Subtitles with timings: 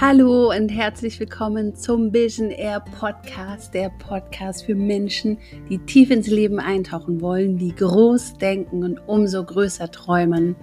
[0.00, 5.38] Hallo und herzlich willkommen zum Vision Air Podcast, der Podcast für Menschen,
[5.70, 10.56] die tief ins Leben eintauchen wollen, die groß denken und umso größer träumen.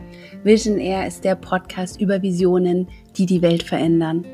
[0.43, 4.25] Vision Air ist der Podcast über Visionen, die die Welt verändern.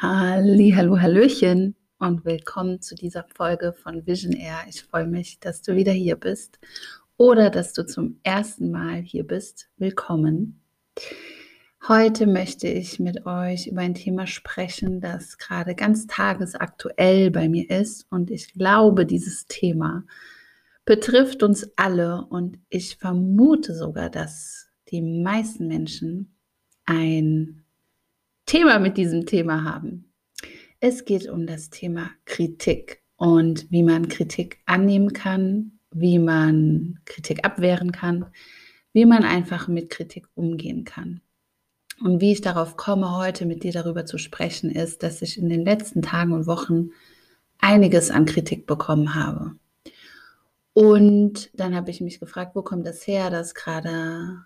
[0.00, 4.56] Halli, hallo, hallöchen und willkommen zu dieser Folge von Vision Air.
[4.70, 6.58] Ich freue mich, dass du wieder hier bist
[7.22, 10.60] oder dass du zum ersten Mal hier bist, willkommen.
[11.86, 17.70] Heute möchte ich mit euch über ein Thema sprechen, das gerade ganz tagesaktuell bei mir
[17.70, 20.02] ist und ich glaube, dieses Thema
[20.84, 26.34] betrifft uns alle und ich vermute sogar, dass die meisten Menschen
[26.86, 27.62] ein
[28.46, 30.12] Thema mit diesem Thema haben.
[30.80, 37.44] Es geht um das Thema Kritik und wie man Kritik annehmen kann, wie man Kritik
[37.44, 38.26] abwehren kann,
[38.92, 41.20] wie man einfach mit Kritik umgehen kann.
[42.00, 45.48] Und wie ich darauf komme, heute mit dir darüber zu sprechen, ist, dass ich in
[45.48, 46.90] den letzten Tagen und Wochen
[47.58, 49.54] einiges an Kritik bekommen habe.
[50.74, 54.44] Und dann habe ich mich gefragt, wo kommt das her, dass gerade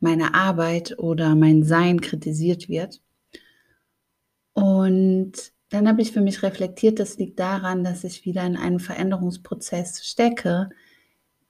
[0.00, 3.00] meine Arbeit oder mein Sein kritisiert wird.
[4.52, 8.78] Und dann habe ich für mich reflektiert, das liegt daran, dass ich wieder in einem
[8.78, 10.70] Veränderungsprozess stecke,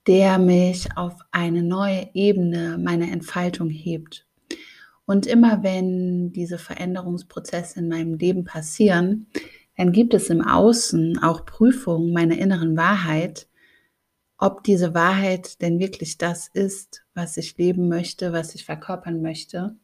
[0.06, 4.26] der mich auf eine neue Ebene meiner Entfaltung hebt.
[5.04, 9.26] Und immer wenn diese Veränderungsprozesse in meinem Leben passieren,
[9.76, 13.46] dann gibt es im Außen auch Prüfungen meiner inneren Wahrheit,
[14.38, 19.76] ob diese Wahrheit denn wirklich das ist, was ich leben möchte, was ich verkörpern möchte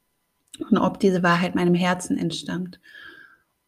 [0.71, 2.81] und ob diese Wahrheit meinem Herzen entstammt.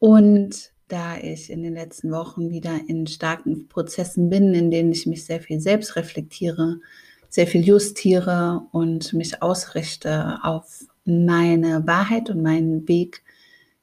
[0.02, 5.06] Und da ich in den letzten Wochen wieder in starken Prozessen bin, in denen ich
[5.06, 6.80] mich sehr viel selbst reflektiere,
[7.28, 13.22] sehr viel justiere und mich ausrichte auf meine Wahrheit und meinen Weg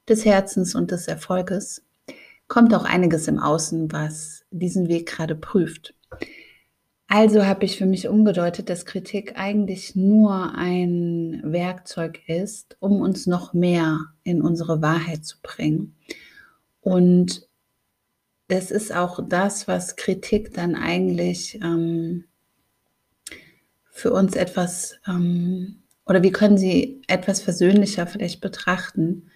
[0.10, 1.86] des Herzens und des Erfolges,
[2.50, 5.94] kommt auch einiges im Außen, was diesen Weg gerade prüft.
[7.12, 13.26] Also habe ich für mich umgedeutet, dass Kritik eigentlich nur ein Werkzeug ist, um uns
[13.26, 15.96] noch mehr in unsere Wahrheit zu bringen.
[16.82, 17.48] Und
[18.48, 22.26] das ist auch das, was Kritik dann eigentlich ähm,
[23.90, 29.32] für uns etwas, ähm, oder wir können sie etwas versöhnlicher vielleicht betrachten.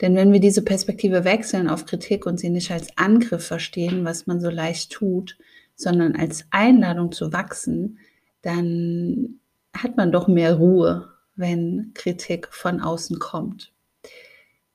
[0.00, 4.26] Denn wenn wir diese Perspektive wechseln auf Kritik und sie nicht als Angriff verstehen, was
[4.26, 5.36] man so leicht tut,
[5.74, 7.98] sondern als Einladung zu wachsen,
[8.42, 9.40] dann
[9.74, 13.72] hat man doch mehr Ruhe, wenn Kritik von außen kommt.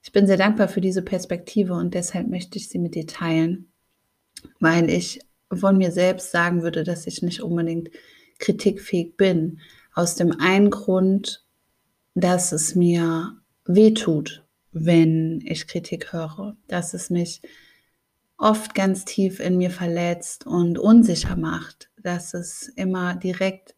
[0.03, 3.67] Ich bin sehr dankbar für diese Perspektive und deshalb möchte ich sie mit dir teilen,
[4.59, 5.19] weil ich
[5.53, 7.89] von mir selbst sagen würde, dass ich nicht unbedingt
[8.39, 9.59] kritikfähig bin.
[9.93, 11.45] Aus dem einen Grund,
[12.15, 17.41] dass es mir weh tut, wenn ich Kritik höre, dass es mich
[18.37, 23.75] oft ganz tief in mir verletzt und unsicher macht, dass es immer direkt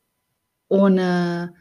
[0.68, 1.54] ohne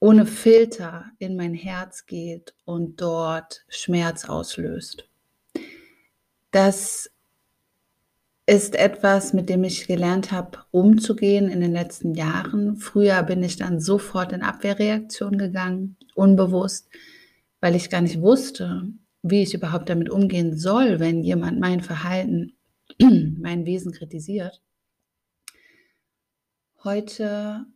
[0.00, 5.08] ohne Filter in mein Herz geht und dort Schmerz auslöst.
[6.50, 7.10] Das
[8.46, 12.76] ist etwas, mit dem ich gelernt habe, umzugehen in den letzten Jahren.
[12.76, 16.88] Früher bin ich dann sofort in Abwehrreaktion gegangen, unbewusst,
[17.60, 18.86] weil ich gar nicht wusste,
[19.22, 22.56] wie ich überhaupt damit umgehen soll, wenn jemand mein Verhalten,
[23.00, 24.62] mein Wesen kritisiert.
[26.84, 27.66] Heute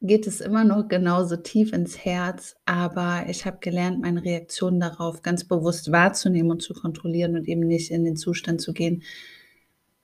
[0.00, 5.22] geht es immer noch genauso tief ins Herz, aber ich habe gelernt, meine Reaktion darauf
[5.22, 9.02] ganz bewusst wahrzunehmen und zu kontrollieren und eben nicht in den Zustand zu gehen,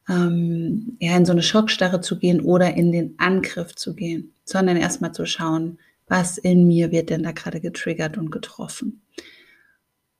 [0.09, 4.77] ähm, ja, in so eine Schockstarre zu gehen oder in den Angriff zu gehen, sondern
[4.77, 5.79] erstmal zu schauen,
[6.09, 9.03] was in mir wird denn da gerade getriggert und getroffen.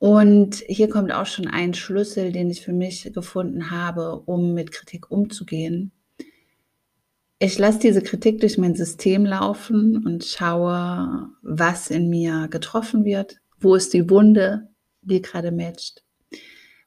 [0.01, 4.71] Und hier kommt auch schon ein Schlüssel, den ich für mich gefunden habe, um mit
[4.71, 5.91] Kritik umzugehen
[7.43, 13.37] ich lasse diese Kritik durch mein System laufen und schaue, was in mir getroffen wird.
[13.59, 14.69] Wo ist die Wunde,
[15.01, 16.03] die gerade matcht?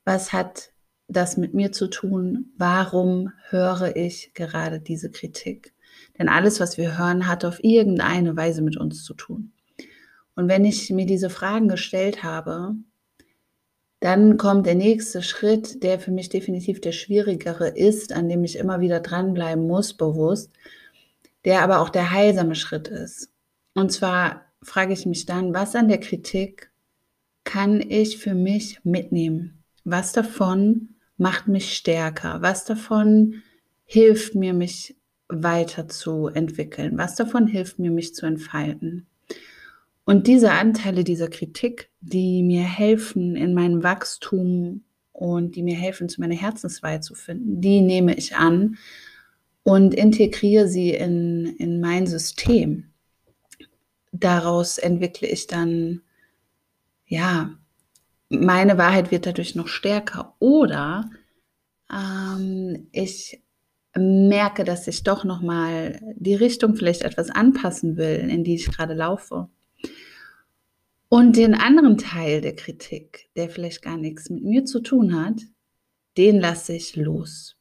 [0.04, 0.70] Was hat
[1.08, 2.52] das mit mir zu tun?
[2.56, 5.74] Warum höre ich gerade diese Kritik?
[6.20, 9.52] Denn alles, was wir hören, hat auf irgendeine Weise mit uns zu tun.
[10.36, 12.76] Und wenn ich mir diese Fragen gestellt habe,
[14.04, 18.58] dann kommt der nächste Schritt, der für mich definitiv der schwierigere ist, an dem ich
[18.58, 20.50] immer wieder dranbleiben muss, bewusst,
[21.46, 23.30] der aber auch der heilsame Schritt ist.
[23.72, 26.70] Und zwar frage ich mich dann, was an der Kritik
[27.44, 29.64] kann ich für mich mitnehmen?
[29.84, 32.42] Was davon macht mich stärker?
[32.42, 33.42] Was davon
[33.86, 34.98] hilft mir, mich
[35.28, 36.98] weiterzuentwickeln?
[36.98, 39.06] Was davon hilft mir, mich zu entfalten?
[40.04, 46.08] Und diese Anteile dieser Kritik, die mir helfen in meinem Wachstum und die mir helfen,
[46.08, 48.76] zu meiner Herzenswahrheit zu finden, die nehme ich an
[49.62, 52.90] und integriere sie in, in mein System.
[54.12, 56.02] Daraus entwickle ich dann,
[57.06, 57.54] ja,
[58.28, 60.34] meine Wahrheit wird dadurch noch stärker.
[60.38, 61.10] Oder
[61.90, 63.42] ähm, ich
[63.96, 68.94] merke, dass ich doch nochmal die Richtung vielleicht etwas anpassen will, in die ich gerade
[68.94, 69.48] laufe.
[71.14, 75.42] Und den anderen Teil der Kritik, der vielleicht gar nichts mit mir zu tun hat,
[76.16, 77.56] den lasse ich los.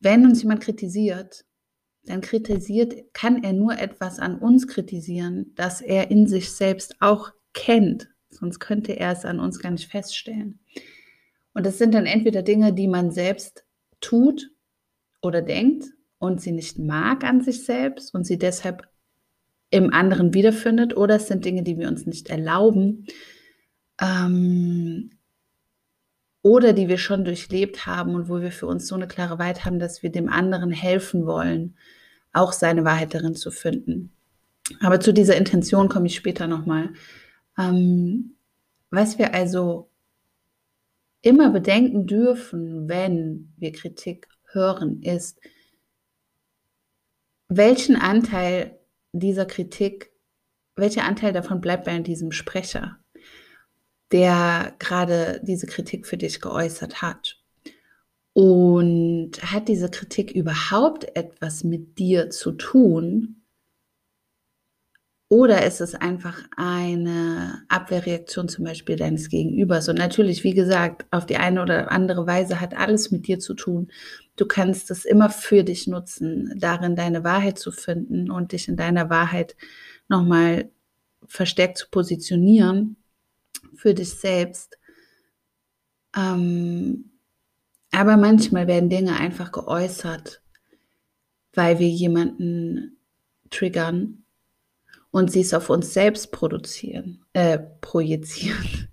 [0.00, 1.44] Wenn uns jemand kritisiert,
[2.02, 7.30] dann kritisiert, kann er nur etwas an uns kritisieren, das er in sich selbst auch
[7.54, 8.08] kennt.
[8.30, 10.58] Sonst könnte er es an uns gar nicht feststellen.
[11.54, 13.64] Und das sind dann entweder Dinge, die man selbst
[14.00, 14.50] tut
[15.20, 15.84] oder denkt
[16.18, 18.91] und sie nicht mag an sich selbst und sie deshalb
[19.72, 23.06] im anderen wiederfindet, oder es sind Dinge, die wir uns nicht erlauben
[24.00, 25.10] ähm,
[26.42, 29.64] oder die wir schon durchlebt haben und wo wir für uns so eine klare Wahrheit
[29.64, 31.76] haben, dass wir dem anderen helfen wollen,
[32.34, 34.12] auch seine Wahrheit darin zu finden.
[34.80, 36.90] Aber zu dieser Intention komme ich später nochmal.
[37.58, 38.36] Ähm,
[38.90, 39.90] was wir also
[41.22, 45.40] immer bedenken dürfen, wenn wir Kritik hören, ist,
[47.48, 48.78] welchen Anteil
[49.12, 50.10] dieser Kritik,
[50.76, 52.98] welcher Anteil davon bleibt bei diesem Sprecher,
[54.10, 57.38] der gerade diese Kritik für dich geäußert hat?
[58.34, 63.42] Und hat diese Kritik überhaupt etwas mit dir zu tun?
[65.28, 69.88] Oder ist es einfach eine Abwehrreaktion zum Beispiel deines Gegenübers?
[69.88, 73.54] Und natürlich, wie gesagt, auf die eine oder andere Weise hat alles mit dir zu
[73.54, 73.90] tun.
[74.36, 78.76] Du kannst es immer für dich nutzen, darin deine Wahrheit zu finden und dich in
[78.76, 79.56] deiner Wahrheit
[80.08, 80.70] nochmal
[81.26, 82.96] verstärkt zu positionieren
[83.74, 84.78] für dich selbst.
[86.16, 87.10] Ähm,
[87.90, 90.42] aber manchmal werden Dinge einfach geäußert,
[91.52, 92.98] weil wir jemanden
[93.50, 94.24] triggern
[95.10, 98.91] und sie es auf uns selbst produzieren, äh, projizieren.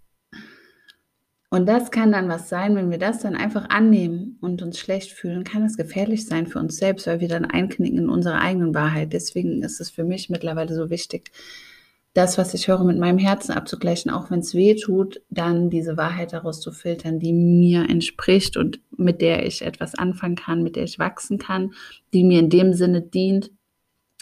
[1.51, 5.12] Und das kann dann was sein, wenn wir das dann einfach annehmen und uns schlecht
[5.12, 8.75] fühlen, kann es gefährlich sein für uns selbst, weil wir dann einknicken in unsere eigenen
[8.75, 9.13] Wahrheit.
[9.13, 11.31] Deswegen ist es für mich mittlerweile so wichtig,
[12.13, 15.96] das, was ich höre, mit meinem Herzen abzugleichen, auch wenn es weh tut, dann diese
[15.96, 20.75] Wahrheit daraus zu filtern, die mir entspricht und mit der ich etwas anfangen kann, mit
[20.75, 21.74] der ich wachsen kann,
[22.13, 23.51] die mir in dem Sinne dient,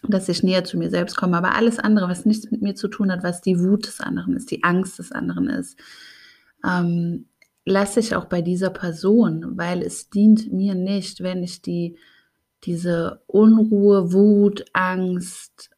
[0.03, 1.38] dass ich näher zu mir selbst komme.
[1.38, 4.35] Aber alles andere, was nichts mit mir zu tun hat, was die Wut des anderen
[4.35, 5.79] ist, die Angst des anderen ist,
[6.67, 7.27] ähm,
[7.65, 11.97] lasse ich auch bei dieser Person, weil es dient mir nicht, wenn ich die,
[12.63, 15.69] diese Unruhe, Wut, Angst,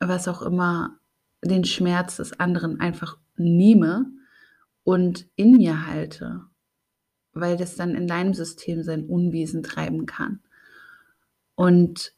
[0.00, 0.98] was auch immer,
[1.42, 4.06] den Schmerz des anderen einfach nehme
[4.84, 6.42] und in mir halte,
[7.32, 10.40] weil das dann in deinem System sein Unwesen treiben kann.
[11.54, 12.12] Und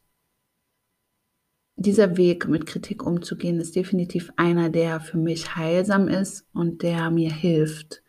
[1.79, 7.11] dieser Weg mit Kritik umzugehen ist definitiv einer, der für mich heilsam ist und der
[7.11, 8.03] mir hilft,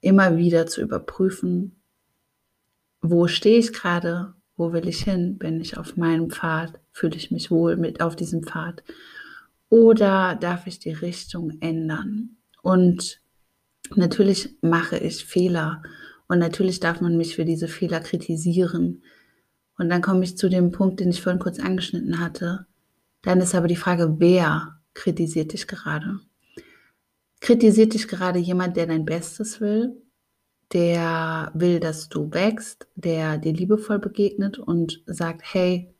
[0.00, 1.80] immer wieder zu überprüfen,
[3.02, 7.32] wo stehe ich gerade, wo will ich hin, bin ich auf meinem Pfad, fühle ich
[7.32, 8.84] mich wohl mit auf diesem Pfad
[9.68, 12.36] oder darf ich die Richtung ändern?
[12.62, 13.20] Und
[13.94, 15.82] natürlich mache ich Fehler
[16.28, 19.02] und natürlich darf man mich für diese Fehler kritisieren.
[19.78, 22.66] Und dann komme ich zu dem Punkt, den ich vorhin kurz angeschnitten hatte.
[23.22, 26.18] Dann ist aber die Frage, wer kritisiert dich gerade?
[27.40, 30.02] Kritisiert dich gerade jemand, der dein Bestes will,
[30.72, 35.94] der will, dass du wächst, der dir liebevoll begegnet und sagt, hey,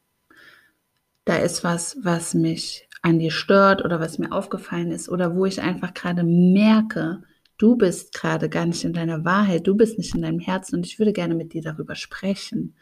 [1.25, 5.47] da ist was, was mich an dir stört oder was mir aufgefallen ist oder wo
[5.47, 7.23] ich einfach gerade merke,
[7.58, 10.87] du bist gerade gar nicht in deiner Wahrheit, du bist nicht in deinem Herzen und
[10.87, 12.75] ich würde gerne mit dir darüber sprechen.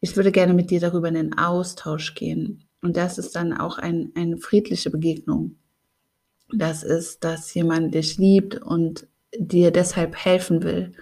[0.00, 2.64] Ich würde gerne mit dir darüber in den Austausch gehen.
[2.82, 5.56] Und das ist dann auch ein, eine friedliche Begegnung.
[6.52, 10.92] Das ist, dass jemand dich liebt und dir deshalb helfen will,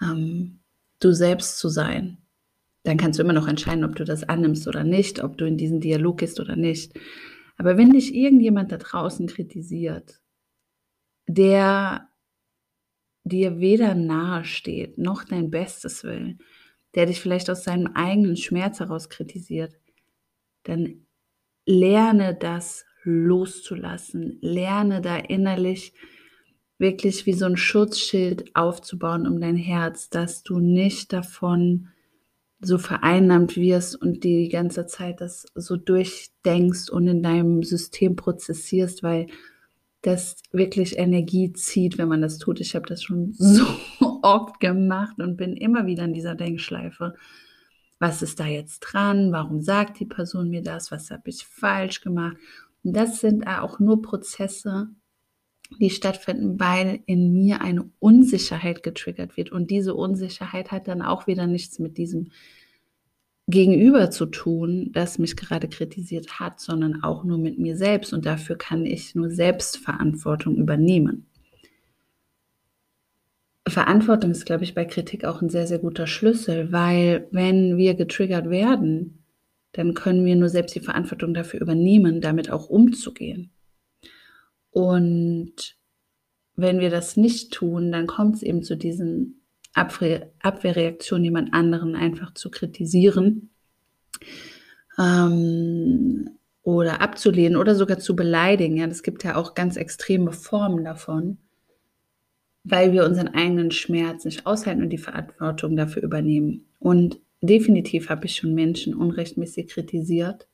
[0.00, 0.60] ähm,
[1.00, 2.18] du selbst zu sein.
[2.84, 5.56] Dann kannst du immer noch entscheiden, ob du das annimmst oder nicht, ob du in
[5.56, 6.92] diesen Dialog gehst oder nicht.
[7.56, 10.20] Aber wenn dich irgendjemand da draußen kritisiert,
[11.26, 12.08] der
[13.24, 16.36] dir weder nahe steht, noch dein Bestes will,
[16.94, 19.74] der dich vielleicht aus seinem eigenen Schmerz heraus kritisiert,
[20.62, 21.06] dann
[21.66, 24.38] lerne das loszulassen.
[24.40, 25.92] Lerne da innerlich
[26.78, 31.88] wirklich wie so ein Schutzschild aufzubauen um dein Herz, dass du nicht davon
[32.60, 39.02] so vereinnahmt wirst und die ganze Zeit das so durchdenkst und in deinem System prozessierst,
[39.02, 39.26] weil
[40.02, 42.60] das wirklich Energie zieht, wenn man das tut.
[42.60, 43.64] Ich habe das schon so
[44.24, 47.14] oft gemacht und bin immer wieder in dieser Denkschleife.
[47.98, 49.32] Was ist da jetzt dran?
[49.32, 50.90] Warum sagt die Person mir das?
[50.90, 52.36] Was habe ich falsch gemacht?
[52.82, 54.88] Und das sind auch nur Prozesse,
[55.78, 59.52] die stattfinden, weil in mir eine Unsicherheit getriggert wird.
[59.52, 62.30] Und diese Unsicherheit hat dann auch wieder nichts mit diesem
[63.46, 68.14] Gegenüber zu tun, das mich gerade kritisiert hat, sondern auch nur mit mir selbst.
[68.14, 71.26] Und dafür kann ich nur Selbstverantwortung übernehmen.
[73.66, 77.94] Verantwortung ist, glaube ich, bei Kritik auch ein sehr, sehr guter Schlüssel, weil wenn wir
[77.94, 79.24] getriggert werden,
[79.72, 83.50] dann können wir nur selbst die Verantwortung dafür übernehmen, damit auch umzugehen.
[84.70, 85.76] Und
[86.56, 89.40] wenn wir das nicht tun, dann kommt es eben zu diesen
[89.72, 93.50] Abwehr Abwehrreaktionen, jemand anderen einfach zu kritisieren
[94.98, 96.30] ähm,
[96.62, 98.76] oder abzulehnen oder sogar zu beleidigen.
[98.76, 101.38] Ja, das gibt ja auch ganz extreme Formen davon,
[102.64, 106.64] weil wir unseren eigenen Schmerz nicht aushalten und die Verantwortung dafür übernehmen.
[106.78, 110.48] Und definitiv habe ich schon Menschen unrechtmäßig kritisiert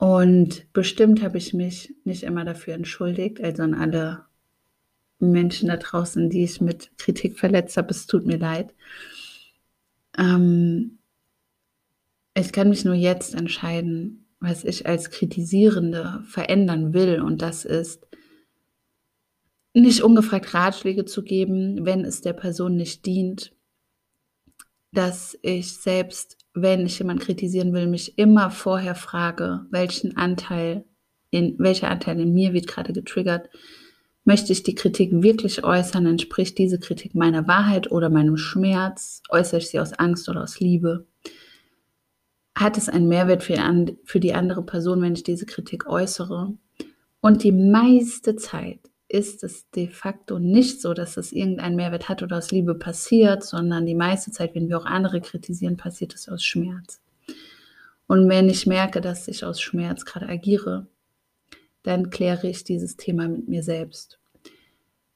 [0.00, 4.24] und bestimmt habe ich mich nicht immer dafür entschuldigt, also an alle
[5.18, 8.72] Menschen da draußen, die ich mit Kritik verletzt habe, es tut mir leid.
[10.16, 11.00] Ähm,
[12.34, 17.20] ich kann mich nur jetzt entscheiden, was ich als Kritisierende verändern will.
[17.20, 18.06] Und das ist,
[19.72, 23.52] nicht ungefragt Ratschläge zu geben, wenn es der Person nicht dient,
[24.92, 30.84] dass ich selbst wenn ich jemanden kritisieren will, mich immer vorher frage, welchen Anteil
[31.30, 33.48] in, welcher Anteil in mir wird gerade getriggert.
[34.24, 36.06] Möchte ich die Kritik wirklich äußern?
[36.06, 39.22] Entspricht diese Kritik meiner Wahrheit oder meinem Schmerz?
[39.30, 41.06] Äußere ich sie aus Angst oder aus Liebe?
[42.56, 43.56] Hat es einen Mehrwert für,
[44.04, 46.52] für die andere Person, wenn ich diese Kritik äußere?
[47.20, 52.22] Und die meiste Zeit ist es de facto nicht so, dass es irgendeinen Mehrwert hat
[52.22, 56.28] oder aus Liebe passiert, sondern die meiste Zeit, wenn wir auch andere kritisieren, passiert es
[56.28, 57.02] aus Schmerz.
[58.06, 60.86] Und wenn ich merke, dass ich aus Schmerz gerade agiere,
[61.82, 64.20] dann kläre ich dieses Thema mit mir selbst.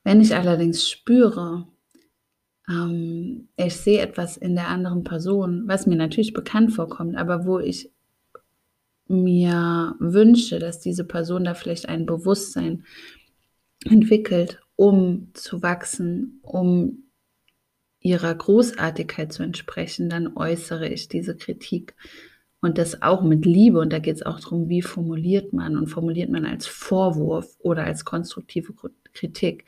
[0.02, 1.68] Wenn ich allerdings spüre,
[2.68, 7.60] ähm, ich sehe etwas in der anderen Person, was mir natürlich bekannt vorkommt, aber wo
[7.60, 7.90] ich
[9.06, 12.84] mir wünsche, dass diese Person da vielleicht ein Bewusstsein
[13.84, 17.04] entwickelt, um zu wachsen, um
[18.00, 21.94] ihrer Großartigkeit zu entsprechen, dann äußere ich diese Kritik.
[22.60, 23.78] Und das auch mit Liebe.
[23.78, 25.76] Und da geht es auch darum, wie formuliert man.
[25.76, 28.72] Und formuliert man als Vorwurf oder als konstruktive
[29.12, 29.66] Kritik.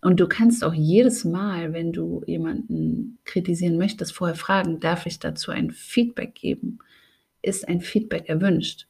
[0.00, 5.18] Und du kannst auch jedes Mal, wenn du jemanden kritisieren möchtest, vorher fragen, darf ich
[5.18, 6.78] dazu ein Feedback geben?
[7.42, 8.86] Ist ein Feedback erwünscht?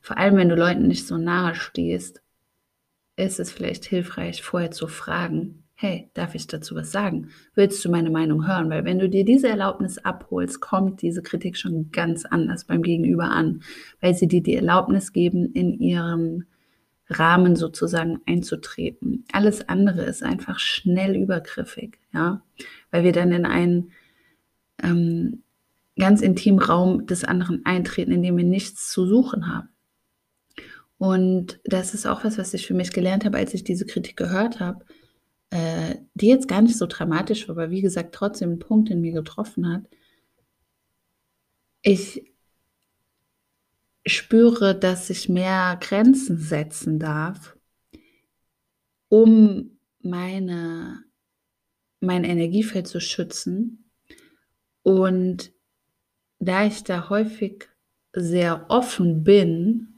[0.00, 2.22] Vor allem, wenn du Leuten nicht so nahe stehst,
[3.16, 7.28] ist es vielleicht hilfreich, vorher zu fragen, hey, darf ich dazu was sagen?
[7.54, 8.70] Willst du meine Meinung hören?
[8.70, 13.24] Weil wenn du dir diese Erlaubnis abholst, kommt diese Kritik schon ganz anders beim Gegenüber
[13.24, 13.62] an,
[14.00, 16.46] weil sie dir die Erlaubnis geben, in ihren
[17.08, 19.24] Rahmen sozusagen einzutreten.
[19.32, 22.42] Alles andere ist einfach schnell übergriffig, ja,
[22.90, 23.92] weil wir dann in einen
[24.82, 25.42] ähm,
[25.98, 29.68] ganz intimen Raum des anderen eintreten, in dem wir nichts zu suchen haben.
[30.98, 34.16] Und das ist auch was, was ich für mich gelernt habe, als ich diese Kritik
[34.16, 34.84] gehört habe,
[35.50, 39.00] äh, die jetzt gar nicht so dramatisch war, aber wie gesagt, trotzdem einen Punkt in
[39.00, 39.82] mir getroffen hat.
[41.82, 42.32] Ich
[44.06, 47.56] spüre, dass ich mehr Grenzen setzen darf,
[49.08, 51.04] um meine,
[52.00, 53.90] mein Energiefeld zu schützen.
[54.82, 55.52] Und
[56.38, 57.68] da ich da häufig
[58.12, 59.95] sehr offen bin,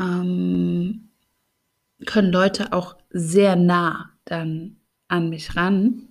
[0.00, 1.10] ähm,
[2.06, 4.76] können Leute auch sehr nah dann
[5.08, 6.08] an mich ran.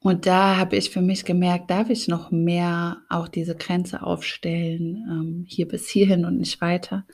[0.00, 5.06] Und da habe ich für mich gemerkt, darf ich noch mehr auch diese Grenze aufstellen,
[5.08, 7.06] ähm, hier bis hierhin und nicht weiter.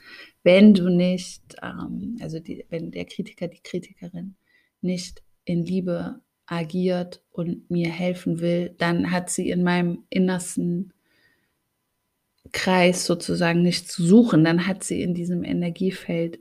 [0.42, 4.36] Wenn du nicht, ähm, also die, wenn der Kritiker, die Kritikerin
[4.80, 10.94] nicht in Liebe agiert und mir helfen will, dann hat sie in meinem Innersten
[12.52, 16.40] Kreis sozusagen nicht zu suchen, dann hat sie in diesem Energiefeld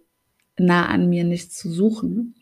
[0.58, 2.36] nah an mir nichts zu suchen,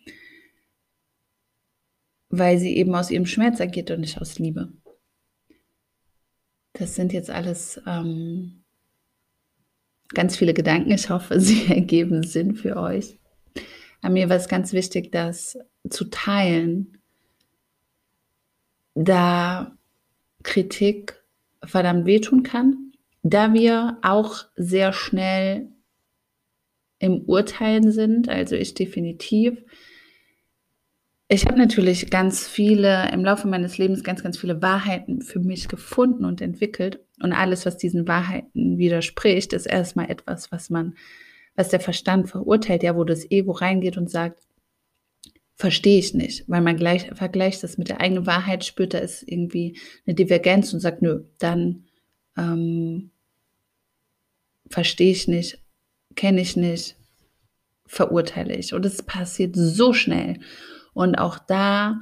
[2.29, 4.71] weil sie eben aus ihrem Schmerz agiert und nicht aus Liebe.
[6.73, 8.63] Das sind jetzt alles ähm,
[10.09, 10.91] ganz viele Gedanken.
[10.91, 13.17] Ich hoffe, sie ergeben Sinn für euch.
[14.01, 15.57] Aber mir war es ganz wichtig, das
[15.89, 16.97] zu teilen,
[18.93, 19.77] da
[20.43, 21.23] Kritik
[21.63, 22.84] verdammt wehtun kann,
[23.27, 25.69] da wir auch sehr schnell
[26.99, 29.63] im Urteilen sind, also ich definitiv.
[31.27, 35.67] Ich habe natürlich ganz viele, im Laufe meines Lebens ganz, ganz viele Wahrheiten für mich
[35.67, 36.99] gefunden und entwickelt.
[37.19, 40.93] Und alles, was diesen Wahrheiten widerspricht, ist erstmal etwas, was man,
[41.55, 44.43] was der Verstand verurteilt, ja, wo das Ego reingeht und sagt,
[45.55, 49.23] verstehe ich nicht, weil man gleich vergleicht das mit der eigenen Wahrheit, spürt da ist
[49.25, 51.85] irgendwie eine Divergenz und sagt, nö, dann
[52.37, 53.09] ähm,
[54.69, 55.59] verstehe ich nicht,
[56.15, 56.95] kenne ich nicht,
[57.85, 58.73] verurteile ich.
[58.73, 60.39] Und es passiert so schnell.
[60.93, 61.99] Und auch da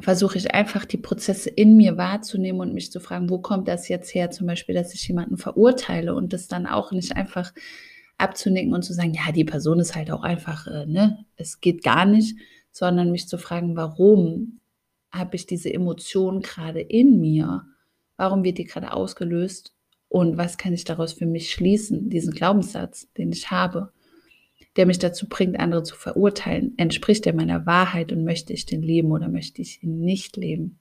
[0.00, 3.88] versuche ich einfach die Prozesse in mir wahrzunehmen und mich zu fragen, wo kommt das
[3.88, 4.30] jetzt her?
[4.30, 7.52] Zum Beispiel, dass ich jemanden verurteile und das dann auch nicht einfach
[8.18, 11.82] abzunicken und zu sagen, ja, die Person ist halt auch einfach, äh, ne, es geht
[11.82, 12.36] gar nicht,
[12.70, 14.60] sondern mich zu fragen, warum
[15.10, 17.66] habe ich diese Emotion gerade in mir?
[18.16, 19.74] Warum wird die gerade ausgelöst?
[20.10, 22.10] Und was kann ich daraus für mich schließen?
[22.10, 23.92] Diesen Glaubenssatz, den ich habe,
[24.76, 28.82] der mich dazu bringt, andere zu verurteilen, entspricht er meiner Wahrheit und möchte ich den
[28.82, 30.78] leben oder möchte ich ihn nicht leben?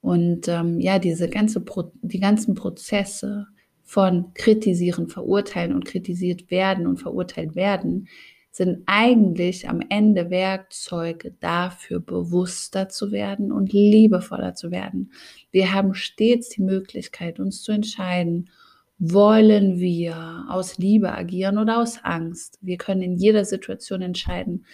[0.00, 3.48] Und ähm, ja, diese ganze Pro die ganzen Prozesse,
[3.90, 8.06] von kritisieren, verurteilen und kritisiert werden und verurteilt werden,
[8.50, 15.12] sind eigentlich am Ende Werkzeuge dafür, bewusster zu werden und liebevoller zu werden.
[15.52, 18.50] Wir haben stets die Möglichkeit, uns zu entscheiden,
[18.98, 22.58] wollen wir aus Liebe agieren oder aus Angst.
[22.60, 24.66] Wir können in jeder Situation entscheiden,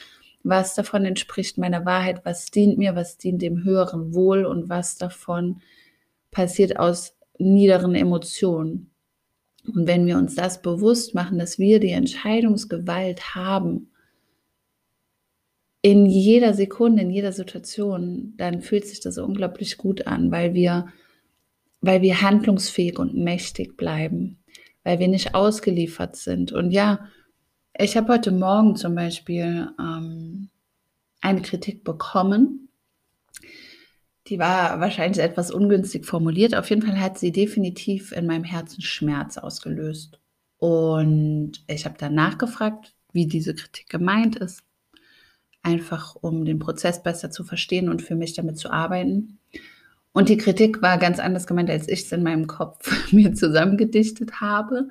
[0.42, 4.96] was davon entspricht meiner Wahrheit, was dient mir, was dient dem höheren Wohl und was
[4.96, 5.60] davon
[6.30, 8.90] passiert aus niederen Emotionen.
[9.74, 13.90] Und wenn wir uns das bewusst machen, dass wir die Entscheidungsgewalt haben,
[15.82, 20.88] in jeder Sekunde, in jeder Situation, dann fühlt sich das unglaublich gut an, weil wir,
[21.80, 24.38] weil wir handlungsfähig und mächtig bleiben,
[24.82, 26.50] weil wir nicht ausgeliefert sind.
[26.50, 27.06] Und ja,
[27.78, 30.48] ich habe heute Morgen zum Beispiel ähm,
[31.20, 32.68] eine Kritik bekommen
[34.28, 36.54] die war wahrscheinlich etwas ungünstig formuliert.
[36.56, 40.18] Auf jeden Fall hat sie definitiv in meinem Herzen Schmerz ausgelöst.
[40.58, 44.62] Und ich habe dann nachgefragt, wie diese Kritik gemeint ist.
[45.62, 49.38] Einfach um den Prozess besser zu verstehen und für mich damit zu arbeiten.
[50.12, 54.40] Und die Kritik war ganz anders gemeint, als ich es in meinem Kopf mir zusammengedichtet
[54.40, 54.88] habe.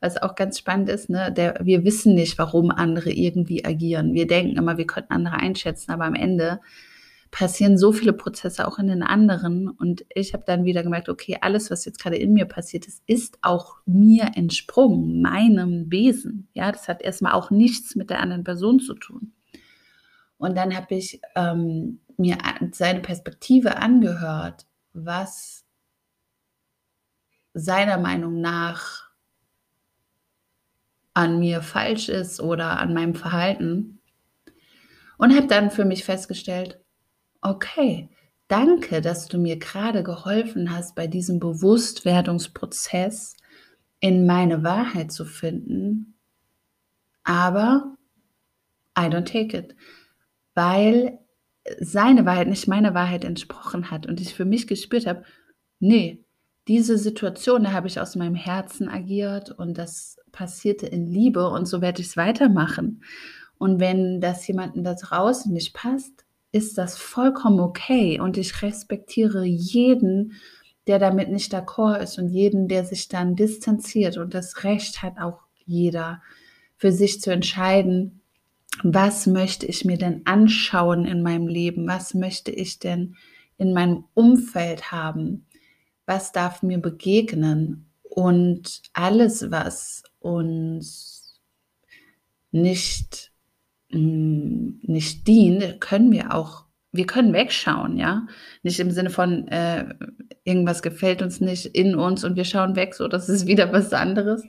[0.00, 1.32] Was auch ganz spannend ist, ne?
[1.32, 4.12] Der, wir wissen nicht, warum andere irgendwie agieren.
[4.12, 6.60] Wir denken immer, wir könnten andere einschätzen, aber am Ende
[7.36, 9.68] passieren so viele Prozesse auch in den anderen.
[9.68, 13.02] Und ich habe dann wieder gemerkt, okay, alles, was jetzt gerade in mir passiert ist,
[13.06, 16.48] ist auch mir entsprungen, meinem Wesen.
[16.54, 19.34] Ja, das hat erstmal auch nichts mit der anderen Person zu tun.
[20.38, 22.38] Und dann habe ich ähm, mir
[22.72, 25.66] seine Perspektive angehört, was
[27.52, 29.10] seiner Meinung nach
[31.12, 34.00] an mir falsch ist oder an meinem Verhalten.
[35.18, 36.80] Und habe dann für mich festgestellt,
[37.42, 38.08] okay,
[38.48, 43.36] danke, dass du mir gerade geholfen hast, bei diesem Bewusstwerdungsprozess
[44.00, 46.14] in meine Wahrheit zu finden.
[47.24, 47.96] Aber
[48.98, 49.74] I don't take it,
[50.54, 51.18] weil
[51.80, 55.24] seine Wahrheit nicht meiner Wahrheit entsprochen hat und ich für mich gespürt habe,
[55.80, 56.24] nee,
[56.68, 61.66] diese Situation, da habe ich aus meinem Herzen agiert und das passierte in Liebe und
[61.66, 63.02] so werde ich es weitermachen.
[63.58, 66.25] Und wenn das jemandem da draußen nicht passt,
[66.56, 68.18] ist das vollkommen okay.
[68.18, 70.32] Und ich respektiere jeden,
[70.86, 74.16] der damit nicht d'accord ist und jeden, der sich dann distanziert.
[74.16, 76.22] Und das Recht hat auch jeder
[76.76, 78.20] für sich zu entscheiden,
[78.82, 83.16] was möchte ich mir denn anschauen in meinem Leben, was möchte ich denn
[83.58, 85.46] in meinem Umfeld haben,
[86.06, 87.86] was darf mir begegnen?
[88.02, 91.38] Und alles, was uns
[92.50, 93.32] nicht
[93.96, 98.26] nicht dient, können wir auch, wir können wegschauen, ja.
[98.62, 99.94] Nicht im Sinne von, äh,
[100.44, 103.92] irgendwas gefällt uns nicht in uns und wir schauen weg, so das ist wieder was
[103.92, 104.44] anderes.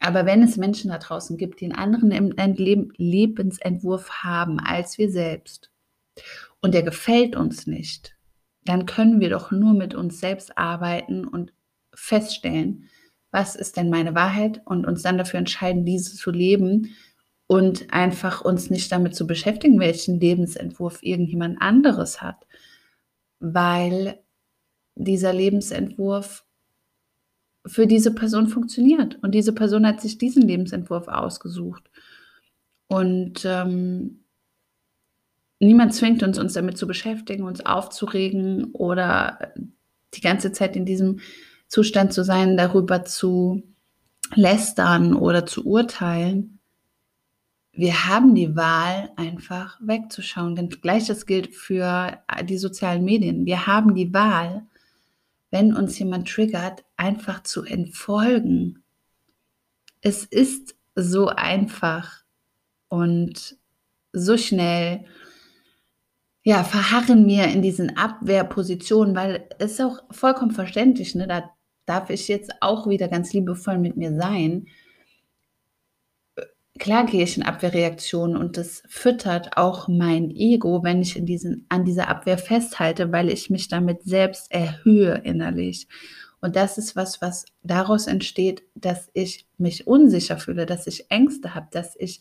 [0.00, 5.70] Aber wenn es Menschen da draußen gibt, die einen anderen Lebensentwurf haben als wir selbst
[6.60, 8.16] und der gefällt uns nicht,
[8.64, 11.52] dann können wir doch nur mit uns selbst arbeiten und
[11.94, 12.88] feststellen,
[13.30, 16.94] was ist denn meine Wahrheit und uns dann dafür entscheiden, diese zu leben,
[17.46, 22.46] und einfach uns nicht damit zu beschäftigen, welchen Lebensentwurf irgendjemand anderes hat,
[23.40, 24.18] weil
[24.94, 26.44] dieser Lebensentwurf
[27.66, 31.90] für diese Person funktioniert und diese Person hat sich diesen Lebensentwurf ausgesucht
[32.88, 34.24] und ähm,
[35.60, 39.54] niemand zwingt uns, uns damit zu beschäftigen, uns aufzuregen oder
[40.14, 41.20] die ganze Zeit in diesem
[41.68, 43.62] Zustand zu sein, darüber zu
[44.34, 46.58] lästern oder zu urteilen.
[47.72, 50.54] Wir haben die Wahl, einfach wegzuschauen.
[50.56, 53.46] Denn gleiches gilt für die sozialen Medien.
[53.46, 54.66] Wir haben die Wahl,
[55.50, 58.82] wenn uns jemand triggert, einfach zu entfolgen.
[60.00, 62.22] Es ist so einfach
[62.88, 63.56] und
[64.12, 65.04] so schnell
[66.44, 71.28] ja, verharren wir in diesen Abwehrpositionen, weil es auch vollkommen verständlich, ne?
[71.28, 71.50] da
[71.86, 74.66] darf ich jetzt auch wieder ganz liebevoll mit mir sein.
[76.78, 81.66] Klar gehe ich in Abwehrreaktionen und das füttert auch mein Ego, wenn ich in diesen,
[81.68, 85.86] an dieser Abwehr festhalte, weil ich mich damit selbst erhöhe innerlich.
[86.40, 91.54] Und das ist was, was daraus entsteht, dass ich mich unsicher fühle, dass ich Ängste
[91.54, 92.20] habe, dass ich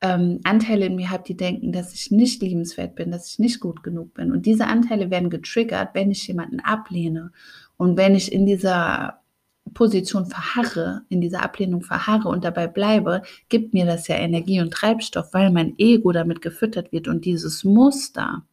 [0.00, 3.58] ähm, Anteile in mir habe, die denken, dass ich nicht liebenswert bin, dass ich nicht
[3.58, 4.32] gut genug bin.
[4.32, 7.32] Und diese Anteile werden getriggert, wenn ich jemanden ablehne
[7.76, 9.23] und wenn ich in dieser
[9.72, 14.72] Position verharre, in dieser Ablehnung verharre und dabei bleibe, gibt mir das ja Energie und
[14.72, 18.46] Treibstoff, weil mein Ego damit gefüttert wird und dieses Muster,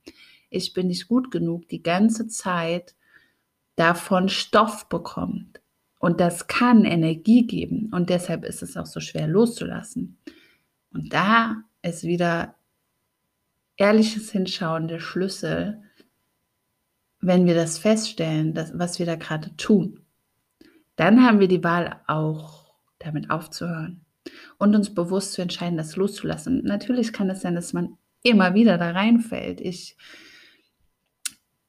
[0.50, 2.95] ich bin nicht gut genug, die ganze Zeit
[3.76, 5.62] davon Stoff bekommt.
[6.00, 10.17] Und das kann Energie geben und deshalb ist es auch so schwer loszulassen.
[10.93, 12.56] Und da ist wieder
[13.78, 15.82] ehrliches Hinschauen der Schlüssel,
[17.19, 20.00] wenn wir das feststellen, dass, was wir da gerade tun.
[21.01, 24.05] Dann haben wir die Wahl auch damit aufzuhören
[24.59, 26.63] und uns bewusst zu entscheiden, das loszulassen.
[26.63, 29.61] Natürlich kann es sein, dass man immer wieder da reinfällt.
[29.61, 29.97] Ich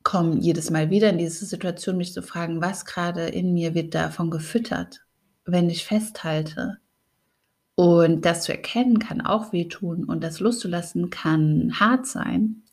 [0.03, 3.95] komme jedes Mal wieder in diese Situation, mich zu fragen, was gerade in mir wird
[3.95, 5.01] davon gefüttert,
[5.47, 6.77] wenn ich festhalte.
[7.75, 12.65] Und das zu erkennen kann auch wehtun und das loszulassen kann hart sein.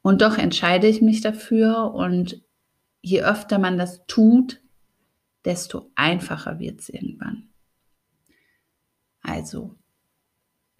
[0.00, 2.40] Und doch entscheide ich mich dafür und
[3.02, 4.63] je öfter man das tut,
[5.44, 7.50] desto einfacher wird es irgendwann.
[9.20, 9.76] Also,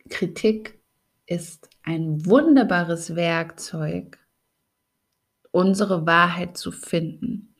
[0.09, 0.81] Kritik
[1.27, 4.19] ist ein wunderbares Werkzeug,
[5.51, 7.55] unsere Wahrheit zu finden.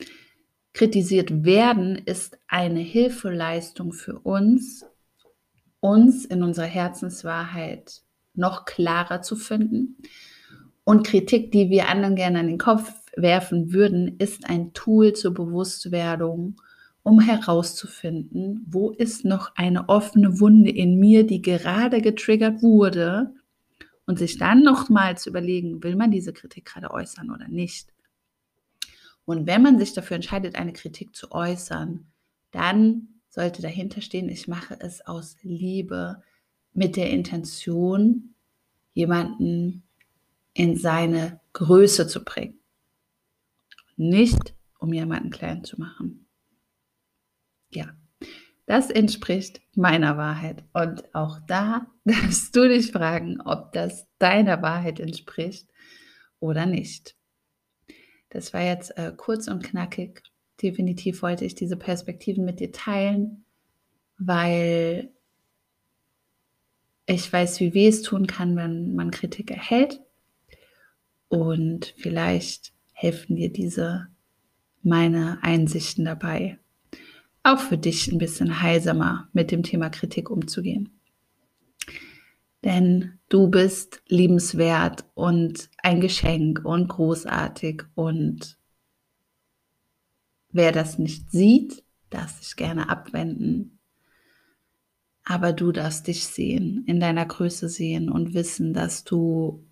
[0.73, 4.85] Kritisiert werden ist eine Hilfeleistung für uns,
[5.81, 8.03] uns in unserer Herzenswahrheit
[8.35, 9.97] noch klarer zu finden.
[10.83, 15.33] Und Kritik, die wir anderen gerne an den Kopf werfen würden, ist ein Tool zur
[15.33, 16.61] Bewusstwerdung,
[17.05, 23.33] um herauszufinden, wo ist noch eine offene Wunde in mir, die gerade getriggert wurde,
[24.07, 27.93] und sich dann nochmal zu überlegen, will man diese Kritik gerade äußern oder nicht.
[29.25, 32.07] Und wenn man sich dafür entscheidet, eine Kritik zu äußern,
[32.51, 36.23] dann sollte dahinter stehen, ich mache es aus Liebe
[36.75, 38.35] mit der Intention,
[38.93, 39.83] jemanden
[40.53, 42.59] in seine Größe zu bringen.
[43.97, 46.24] Nicht, um jemanden klein zu machen.
[47.75, 47.95] Ja,
[48.67, 50.65] das entspricht meiner Wahrheit.
[50.73, 55.69] Und auch da darfst du dich fragen, ob das deiner Wahrheit entspricht
[56.41, 57.17] oder nicht.
[58.31, 60.23] Das war jetzt äh, kurz und knackig
[60.63, 63.45] definitiv wollte ich diese Perspektiven mit dir teilen,
[64.19, 65.11] weil
[67.07, 70.01] ich weiß, wie weh es tun kann, wenn man Kritik erhält.
[71.29, 74.09] Und vielleicht helfen dir diese
[74.83, 76.59] meine Einsichten dabei,
[77.45, 81.01] auch für dich ein bisschen heilsamer mit dem Thema Kritik umzugehen.
[82.65, 88.59] Denn du bist liebenswert und ein Geschenk und großartig und
[90.57, 93.81] Wer das nicht sieht, darf sich gerne abwenden.
[95.25, 99.67] Aber du darfst dich sehen, in deiner Größe sehen und wissen, dass du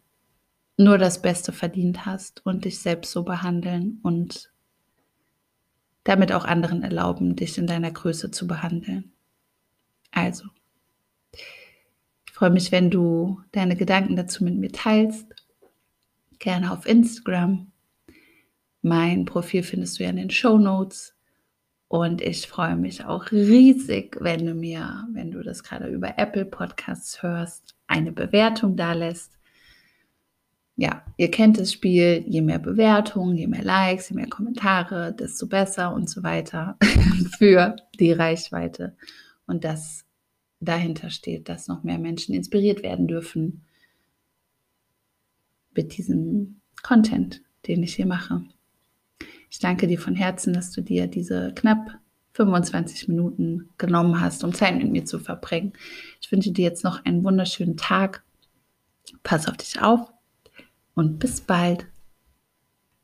[0.77, 4.52] nur das Beste verdient hast und dich selbst so behandeln und
[6.05, 9.12] damit auch anderen erlauben, dich in deiner Größe zu behandeln.
[10.11, 10.45] Also,
[12.27, 15.27] ich freue mich, wenn du deine Gedanken dazu mit mir teilst.
[16.38, 17.73] Gerne auf Instagram
[18.83, 21.15] mein Profil findest du ja in den Show Notes.
[21.87, 26.47] Und ich freue mich auch riesig, wenn du mir, wenn du das gerade über Apple
[26.47, 29.38] Podcasts hörst, eine Bewertung da lässt.
[30.77, 35.47] Ja, ihr kennt das Spiel, je mehr Bewertungen, je mehr Likes, je mehr Kommentare, desto
[35.47, 36.79] besser und so weiter
[37.39, 38.97] für die Reichweite.
[39.47, 40.07] Und das
[40.61, 43.63] dahinter steht, dass noch mehr Menschen inspiriert werden dürfen
[45.75, 48.43] mit diesem Content, den ich hier mache.
[49.51, 51.99] Ich danke dir von Herzen, dass du dir diese knapp
[52.33, 55.75] 25 Minuten genommen hast, um Zeit mit mir zu verbringen.
[56.21, 58.25] Ich wünsche dir jetzt noch einen wunderschönen Tag.
[59.23, 60.12] Pass auf dich auf
[60.95, 61.87] und bis bald.